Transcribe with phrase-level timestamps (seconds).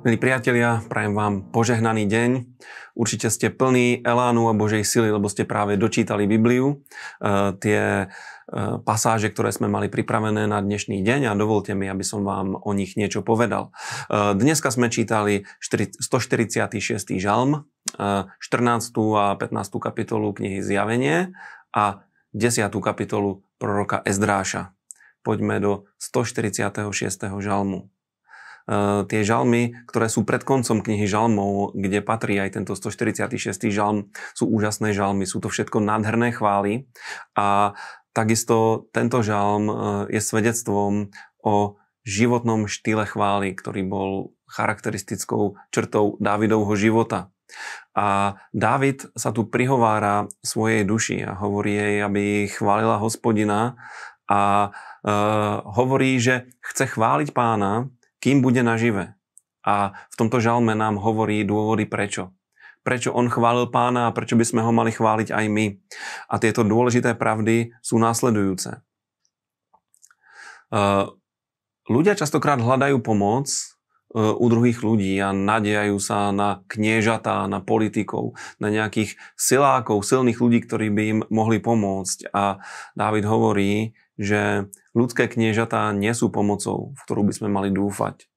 [0.00, 2.30] Milí priatelia, prajem vám požehnaný deň.
[2.96, 6.72] Určite ste plní elánu a Božej sily, lebo ste práve dočítali Bibliu.
[6.72, 8.06] E, tie e,
[8.80, 12.72] pasáže, ktoré sme mali pripravené na dnešný deň a dovolte mi, aby som vám o
[12.72, 13.76] nich niečo povedal.
[14.08, 17.20] E, dneska sme čítali 146.
[17.20, 18.40] žalm, 14.
[19.20, 19.84] a 15.
[19.84, 21.36] kapitolu knihy Zjavenie
[21.76, 22.72] a 10.
[22.72, 24.72] kapitolu proroka Ezdráša.
[25.20, 26.88] Poďme do 146.
[27.44, 27.92] žalmu.
[28.70, 33.66] Eh, tie žalmy, ktoré sú pred koncom knihy žalmov, kde patrí aj tento 146.
[33.74, 36.86] žalm, sú úžasné žalmy, sú to všetko nádherné chvály
[37.34, 37.74] a
[38.14, 39.74] takisto tento žalm eh,
[40.14, 41.10] je svedectvom
[41.42, 41.54] o
[42.06, 44.10] životnom štýle chvály, ktorý bol
[44.46, 47.34] charakteristickou črtou Dávidovho života.
[47.98, 53.74] A Dávid sa tu prihovára svojej duši a hovorí jej, aby chválila hospodina
[54.30, 54.70] a
[55.02, 55.12] e,
[55.74, 59.16] hovorí, že chce chváliť pána, kým bude nažive.
[59.60, 62.32] A v tomto žalme nám hovorí dôvody prečo.
[62.80, 65.66] Prečo on chválil pána a prečo by sme ho mali chváliť aj my.
[66.32, 68.80] A tieto dôležité pravdy sú následujúce.
[71.90, 73.58] Ľudia častokrát hľadajú pomoc e,
[74.22, 80.62] u druhých ľudí a nadejajú sa na kniežatá, na politikov, na nejakých silákov, silných ľudí,
[80.62, 82.30] ktorí by im mohli pomôcť.
[82.30, 82.62] A
[82.94, 83.90] Dávid hovorí,
[84.20, 88.28] že ľudské kniežatá nie sú pomocou, v ktorú by sme mali dúfať,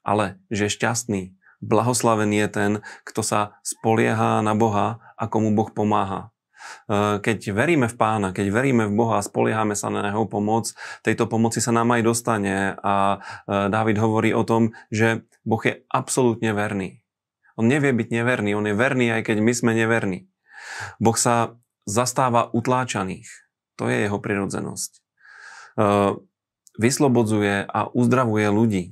[0.00, 2.72] ale že šťastný, blahoslavený je ten,
[3.04, 6.32] kto sa spolieha na Boha a komu Boh pomáha.
[6.88, 10.72] E, keď veríme v Pána, keď veríme v Boha a spoliehame sa na Jeho pomoc,
[11.04, 15.84] tejto pomoci sa nám aj dostane a e, Dávid hovorí o tom, že Boh je
[15.92, 17.04] absolútne verný.
[17.56, 20.28] On nevie byť neverný, on je verný aj keď my sme neverní.
[21.00, 21.56] Boh sa
[21.88, 23.28] zastáva utláčaných.
[23.76, 25.05] To je jeho prirodzenosť.
[25.76, 26.12] Eh,
[26.80, 28.84] vyslobodzuje a uzdravuje ľudí.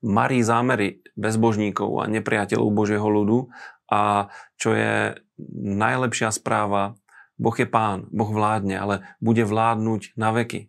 [0.00, 3.52] Marí zámery bezbožníkov a nepriateľov Božieho ľudu
[3.92, 5.20] a čo je
[5.60, 6.96] najlepšia správa,
[7.40, 10.68] Boh je pán, Boh vládne, ale bude vládnuť na veky.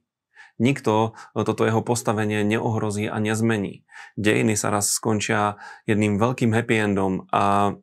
[0.59, 3.88] Nikto toto jeho postavenie neohrozí a nezmení.
[4.19, 7.75] Dejiny sa raz skončia jedným veľkým happy endom a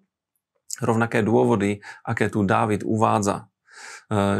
[0.80, 3.47] rovnaké dôvody, aké tu Dávid uvádza,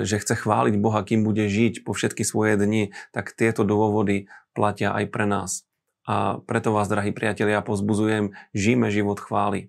[0.02, 4.96] že chce chváliť Boha, kým bude žiť po všetky svoje dni, tak tieto dôvody platia
[4.96, 5.68] aj pre nás.
[6.08, 9.68] A preto vás, drahí priatelia, pozbuzujem, žijme život chvály.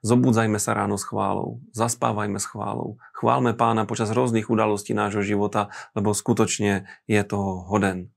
[0.00, 5.68] Zobudzajme sa ráno s chválou, zaspávajme s chválou, chválme pána počas rôznych udalostí nášho života,
[5.92, 8.08] lebo skutočne je toho hoden.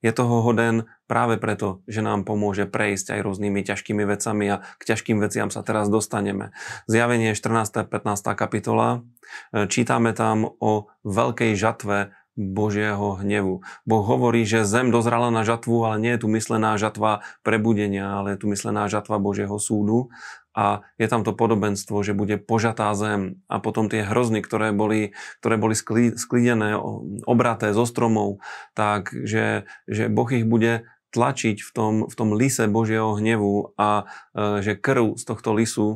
[0.00, 4.82] Je toho hoden práve preto, že nám pomôže prejsť aj rôznymi ťažkými vecami a k
[4.88, 6.56] ťažkým veciam sa teraz dostaneme.
[6.88, 7.84] Zjavenie 14.
[7.84, 8.32] 15.
[8.32, 9.04] kapitola.
[9.52, 13.60] E, čítame tam o veľkej žatve Božieho hnevu.
[13.84, 18.34] Boh hovorí, že zem dozrala na žatvu, ale nie je tu myslená žatva prebudenia, ale
[18.34, 20.08] je tu myslená žatva Božieho súdu
[20.50, 25.14] a je tam to podobenstvo, že bude požatá zem a potom tie hrozny, ktoré boli,
[25.38, 26.74] ktoré boli sklidené,
[27.22, 28.42] obraté zo stromov,
[28.74, 34.06] tak že, že Boh ich bude tlačiť v tom, v tom lise Božieho hnevu a
[34.30, 35.88] e, že krv z tohto lisu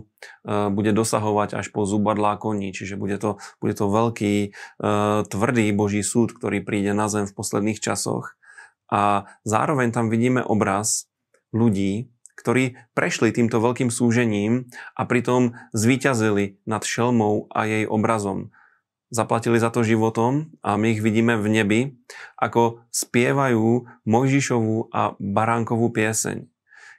[0.43, 2.75] e, bude dosahovať až po zubadlá koní.
[2.75, 4.48] Čiže bude to, bude to veľký, e,
[5.31, 8.34] tvrdý Boží súd, ktorý príde na zem v posledných časoch.
[8.91, 11.06] A zároveň tam vidíme obraz
[11.54, 18.50] ľudí, ktorí prešli týmto veľkým súžením a pritom zvíťazili nad šelmou a jej obrazom.
[19.14, 21.80] Zaplatili za to životom a my ich vidíme v nebi,
[22.34, 26.50] ako spievajú Mojžišovú a Baránkovú pieseň.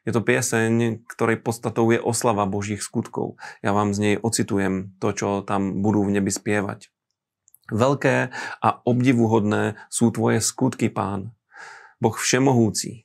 [0.06, 3.42] Je to pieseň, ktorej podstatou je oslava Božích skutkov.
[3.66, 6.94] Ja vám z nej ocitujem to, čo tam budú v nebi spievať.
[7.74, 8.30] Veľké
[8.62, 11.34] a obdivuhodné sú tvoje skutky, pán.
[11.98, 13.05] Boh všemohúci,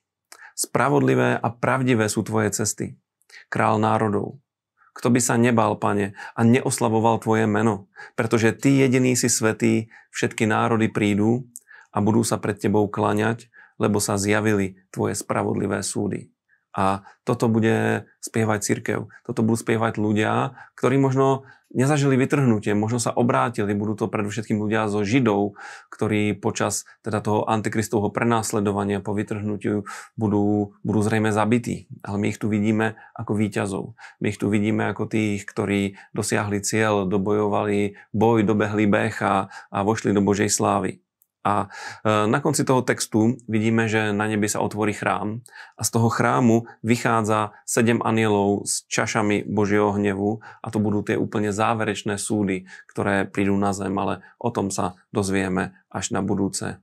[0.60, 3.00] Spravodlivé a pravdivé sú tvoje cesty,
[3.48, 4.44] král národov.
[4.92, 10.44] Kto by sa nebal, pane, a neoslavoval tvoje meno, pretože ty jediný si svetý, všetky
[10.44, 11.48] národy prídu
[11.88, 13.48] a budú sa pred tebou klaňať,
[13.80, 16.28] lebo sa zjavili tvoje spravodlivé súdy.
[16.70, 18.98] A toto bude spievať církev.
[19.26, 24.90] Toto budú spievať ľudia, ktorí možno nezažili vytrhnutie, možno sa obrátili, budú to predovšetkým ľudia
[24.90, 25.54] zo Židov,
[25.86, 29.86] ktorí počas teda toho antikristovho prenásledovania po vytrhnutiu
[30.18, 31.86] budú, budú zrejme zabití.
[32.02, 33.84] Ale my ich tu vidíme ako víťazov.
[34.18, 39.78] My ich tu vidíme ako tých, ktorí dosiahli cieľ, dobojovali boj, dobehli beh a, a
[39.86, 40.98] vošli do Božej slávy.
[41.40, 41.66] A
[42.04, 45.40] e, na konci toho textu vidíme, že na nebi sa otvorí chrám
[45.76, 51.16] a z toho chrámu vychádza sedem anielov s čašami Božieho hnevu a to budú tie
[51.16, 56.76] úplne záverečné súdy, ktoré prídu na zem, ale o tom sa dozvieme až na budúce.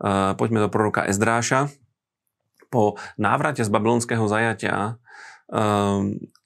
[0.00, 0.08] E,
[0.40, 1.68] poďme do proroka Ezdráša.
[2.72, 4.96] Po návrate z babylonského zajatia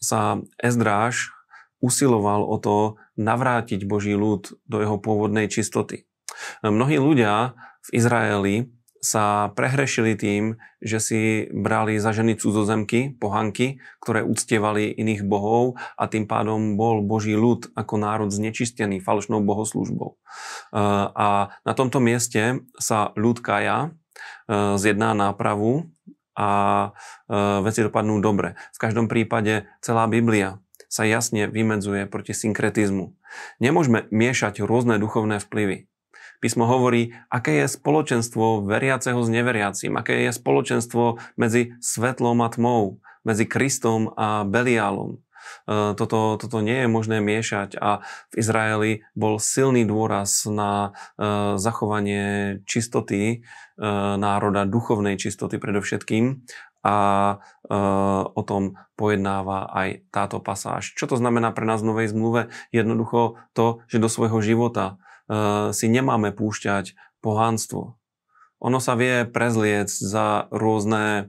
[0.02, 0.20] sa
[0.58, 1.30] Ezdráž
[1.78, 6.08] usiloval o to navrátiť Boží ľud do jeho pôvodnej čistoty.
[6.64, 7.56] Mnohí ľudia
[7.86, 8.56] v Izraeli
[8.96, 11.20] sa prehrešili tým, že si
[11.54, 17.70] brali za ženy cudzozemky, pohanky, ktoré uctievali iných bohov a tým pádom bol Boží ľud
[17.78, 20.18] ako národ znečistený falošnou bohoslužbou.
[21.14, 23.94] A na tomto mieste sa ľud Kaja
[24.50, 25.86] zjedná nápravu
[26.34, 26.90] a
[27.62, 28.58] veci dopadnú dobre.
[28.74, 30.58] V každom prípade celá Biblia
[30.90, 33.14] sa jasne vymedzuje proti synkretizmu.
[33.62, 35.86] Nemôžeme miešať rôzne duchovné vplyvy.
[36.40, 43.00] Písmo hovorí, aké je spoločenstvo veriaceho s neveriacím, aké je spoločenstvo medzi svetlom a tmou,
[43.24, 45.18] medzi Kristom a Beliálom.
[45.66, 48.02] E, toto, toto nie je možné miešať a
[48.32, 53.36] v Izraeli bol silný dôraz na e, zachovanie čistoty e,
[54.18, 56.46] národa, duchovnej čistoty predovšetkým
[56.86, 56.96] a
[58.30, 60.94] o tom pojednáva aj táto pasáž.
[60.94, 62.54] Čo to znamená pre nás v Novej zmluve?
[62.70, 64.94] Jednoducho to, že do svojho života
[65.72, 67.98] si nemáme púšťať pohánstvo.
[68.62, 71.28] Ono sa vie prezliec za rôzne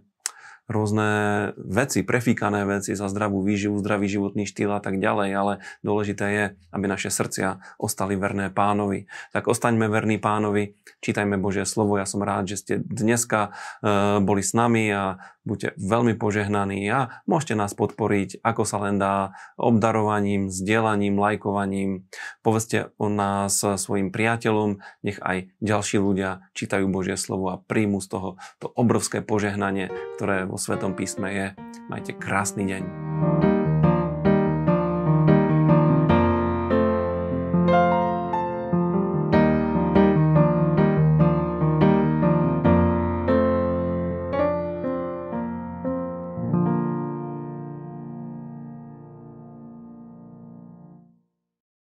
[0.67, 1.09] rôzne
[1.55, 6.45] veci, prefíkané veci za zdravú výživu, zdravý životný štýl a tak ďalej, ale dôležité je,
[6.75, 9.07] aby naše srdcia ostali verné pánovi.
[9.31, 11.95] Tak ostaňme verní pánovi, čítajme Božie slovo.
[11.95, 17.23] Ja som rád, že ste dneska e, boli s nami a buďte veľmi požehnaní a
[17.23, 22.11] môžete nás podporiť, ako sa len dá, obdarovaním, sdielaním, lajkovaním.
[22.43, 28.07] Povedzte o nás svojim priateľom, nech aj ďalší ľudia čítajú Božie slovo a príjmu z
[28.11, 28.29] toho
[28.59, 29.87] to obrovské požehnanie,
[30.19, 31.47] ktoré vo Svetom písme je.
[31.89, 33.56] Majte krásny deň.